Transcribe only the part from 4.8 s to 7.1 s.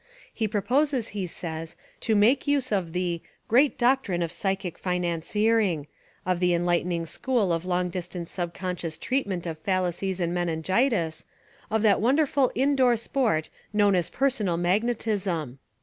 financiering— of the enlighten ing